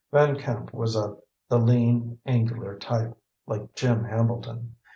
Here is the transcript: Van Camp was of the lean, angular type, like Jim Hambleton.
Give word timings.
Van 0.11 0.35
Camp 0.35 0.73
was 0.73 0.95
of 0.95 1.19
the 1.47 1.59
lean, 1.59 2.17
angular 2.25 2.75
type, 2.79 3.15
like 3.45 3.75
Jim 3.75 4.03
Hambleton. 4.05 4.73